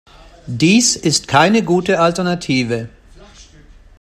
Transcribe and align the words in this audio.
Dies 0.47 0.95
ist 0.95 1.27
keine 1.27 1.61
gute 1.63 1.99
Alternative. 1.99 2.89